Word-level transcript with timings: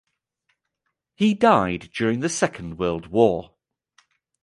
He 1.13 1.35
died 1.35 1.91
during 1.93 2.21
the 2.21 2.27
Second 2.29 2.79
World 2.79 3.05
War. 3.05 3.53